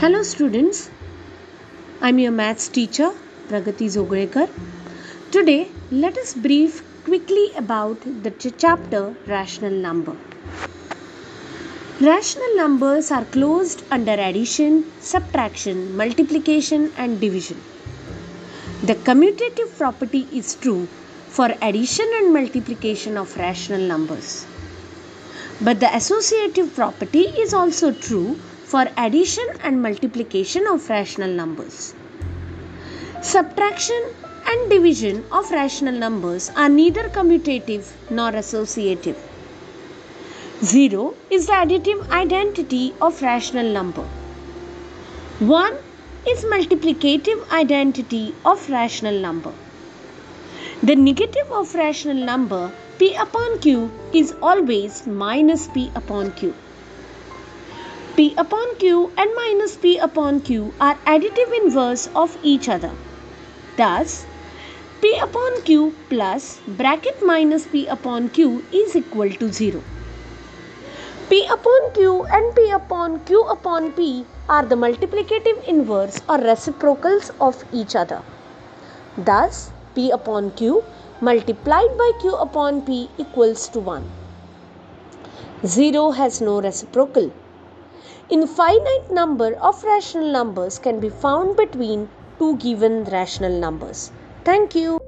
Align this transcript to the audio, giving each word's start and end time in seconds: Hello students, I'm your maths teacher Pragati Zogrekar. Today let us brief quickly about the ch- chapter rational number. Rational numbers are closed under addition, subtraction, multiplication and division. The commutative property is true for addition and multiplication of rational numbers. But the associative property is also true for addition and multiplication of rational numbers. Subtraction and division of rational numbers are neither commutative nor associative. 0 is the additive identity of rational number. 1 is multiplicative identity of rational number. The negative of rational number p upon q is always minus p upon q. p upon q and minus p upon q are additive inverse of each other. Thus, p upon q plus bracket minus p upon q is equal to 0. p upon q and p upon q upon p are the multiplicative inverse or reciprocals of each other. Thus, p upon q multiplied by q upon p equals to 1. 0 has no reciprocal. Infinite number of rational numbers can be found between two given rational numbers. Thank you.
Hello 0.00 0.22
students, 0.22 0.90
I'm 2.02 2.18
your 2.18 2.30
maths 2.30 2.68
teacher 2.68 3.12
Pragati 3.48 3.86
Zogrekar. 3.94 4.46
Today 5.30 5.70
let 5.90 6.18
us 6.18 6.34
brief 6.34 6.82
quickly 7.04 7.44
about 7.56 8.02
the 8.24 8.30
ch- 8.30 8.52
chapter 8.58 9.14
rational 9.26 9.70
number. 9.70 10.14
Rational 11.98 12.56
numbers 12.56 13.10
are 13.10 13.24
closed 13.24 13.84
under 13.90 14.12
addition, 14.12 14.84
subtraction, 15.00 15.96
multiplication 15.96 16.92
and 16.98 17.18
division. 17.18 17.58
The 18.82 18.96
commutative 18.96 19.78
property 19.78 20.28
is 20.30 20.56
true 20.56 20.88
for 21.28 21.48
addition 21.62 22.10
and 22.18 22.34
multiplication 22.34 23.16
of 23.16 23.34
rational 23.38 23.80
numbers. 23.80 24.46
But 25.62 25.80
the 25.80 25.96
associative 25.96 26.74
property 26.74 27.24
is 27.46 27.54
also 27.54 27.92
true 27.92 28.38
for 28.70 28.84
addition 29.04 29.48
and 29.62 29.80
multiplication 29.80 30.66
of 30.66 30.88
rational 30.90 31.32
numbers. 31.40 31.94
Subtraction 33.22 34.02
and 34.52 34.70
division 34.70 35.24
of 35.30 35.50
rational 35.50 35.94
numbers 36.04 36.50
are 36.56 36.68
neither 36.68 37.04
commutative 37.18 37.92
nor 38.10 38.30
associative. 38.42 39.16
0 40.64 41.14
is 41.30 41.46
the 41.46 41.52
additive 41.52 42.08
identity 42.10 42.94
of 43.00 43.22
rational 43.22 43.72
number. 43.78 44.04
1 45.38 45.78
is 46.34 46.44
multiplicative 46.56 47.48
identity 47.62 48.34
of 48.44 48.68
rational 48.70 49.20
number. 49.20 49.52
The 50.82 50.96
negative 50.96 51.52
of 51.52 51.74
rational 51.74 52.22
number 52.32 52.62
p 52.98 53.14
upon 53.14 53.58
q 53.60 53.90
is 54.12 54.34
always 54.50 55.06
minus 55.06 55.68
p 55.68 55.90
upon 55.94 56.32
q. 56.32 56.54
p 58.16 58.24
upon 58.42 58.70
q 58.80 58.98
and 59.22 59.34
minus 59.38 59.72
p 59.80 59.90
upon 60.04 60.36
q 60.44 60.72
are 60.80 60.94
additive 61.14 61.50
inverse 61.56 62.04
of 62.20 62.38
each 62.42 62.66
other. 62.74 62.92
Thus, 63.80 64.24
p 65.02 65.10
upon 65.24 65.60
q 65.66 65.92
plus 66.12 66.46
bracket 66.78 67.20
minus 67.30 67.66
p 67.74 67.86
upon 67.96 68.30
q 68.38 68.64
is 68.80 68.96
equal 69.02 69.36
to 69.42 69.50
0. 69.52 69.82
p 71.28 71.42
upon 71.58 71.92
q 72.00 72.16
and 72.38 72.56
p 72.56 72.66
upon 72.80 73.20
q 73.28 73.44
upon 73.58 73.92
p 74.00 74.10
are 74.48 74.64
the 74.74 74.80
multiplicative 74.86 75.62
inverse 75.76 76.20
or 76.26 76.38
reciprocals 76.48 77.30
of 77.38 77.62
each 77.70 77.94
other. 77.94 78.22
Thus, 79.30 79.72
p 79.94 80.10
upon 80.20 80.52
q 80.52 80.82
multiplied 81.20 81.98
by 82.04 82.12
q 82.22 82.36
upon 82.50 82.80
p 82.90 83.10
equals 83.18 83.68
to 83.76 83.80
1. 83.80 84.06
0 85.80 86.12
has 86.12 86.40
no 86.40 86.62
reciprocal. 86.62 87.34
Infinite 88.28 89.12
number 89.12 89.54
of 89.54 89.84
rational 89.84 90.32
numbers 90.32 90.80
can 90.80 90.98
be 90.98 91.10
found 91.10 91.56
between 91.56 92.08
two 92.40 92.56
given 92.56 93.04
rational 93.04 93.52
numbers. 93.52 94.10
Thank 94.44 94.74
you. 94.74 95.05